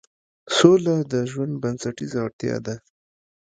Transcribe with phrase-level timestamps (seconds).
[0.55, 2.75] سوله د ژوند بنسټیزه اړتیا ده